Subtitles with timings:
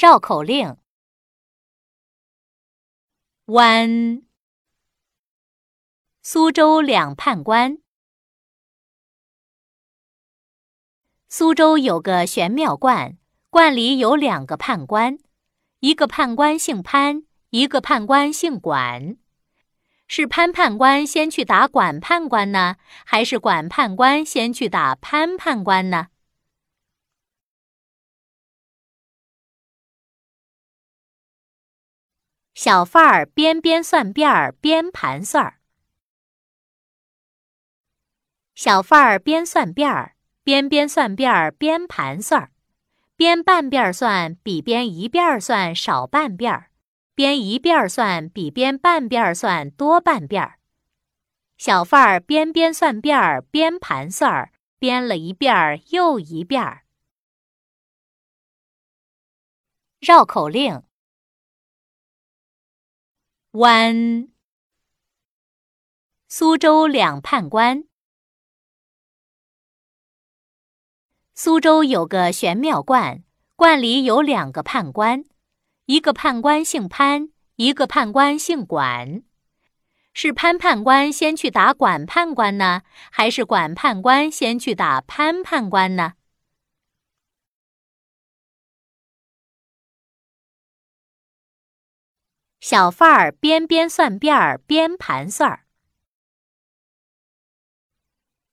[0.00, 0.78] 绕口令：
[3.44, 4.22] 弯，
[6.22, 7.76] 苏州两判官。
[11.28, 13.18] 苏州有个玄妙观，
[13.50, 15.18] 观里有两个判官，
[15.80, 19.18] 一个判官姓潘，一个判官姓管。
[20.08, 26.06] 是潘判官先去打管判官呢，还是管判官先去打潘判官呢？
[32.54, 35.60] 小贩儿边边算辫儿边盘算儿。
[38.54, 42.50] 小贩儿边算辫儿边边算辫儿边盘算儿，
[43.16, 46.70] 边半辫儿算比边一辫儿算少半辫儿。
[47.14, 50.58] 编一辫儿算比编半辫儿算多半辫儿，
[51.58, 56.84] 小贩儿边边算辫儿边盘算儿，编了一辫儿又一辫儿。
[60.00, 60.82] 绕口令：
[63.54, 64.28] 湾，
[66.28, 67.82] 苏州两判官。
[71.34, 73.24] 苏州有个玄妙观，
[73.56, 75.24] 观里有两个判官。
[75.86, 79.24] 一个判官姓潘，一个判官姓管。
[80.12, 86.12] 是潘判官先去打管判官呢，还是管判官先去打潘判官呢？
[92.60, 95.60] 小贩儿边边算辫儿边盘算儿。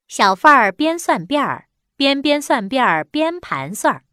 [0.08, 1.66] 小贩儿边算辫儿
[1.98, 4.04] 边边算辫儿边盘算儿。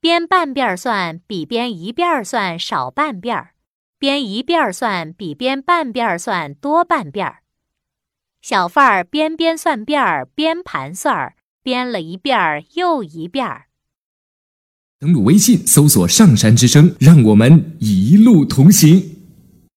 [0.00, 3.50] 编半辫儿算比编一辫儿算少半辫儿，
[3.98, 7.42] 编一辫儿算比编半辫儿算多半辫儿。
[8.42, 13.66] 小贩儿边边算辫儿边盘算儿，编了一辫儿又一辫儿。
[15.00, 19.17] 登录微信搜索“上山之声”，让我们一路同行。